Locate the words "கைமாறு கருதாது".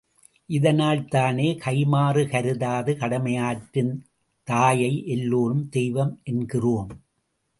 1.65-2.93